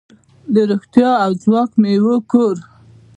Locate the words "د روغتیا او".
0.53-1.31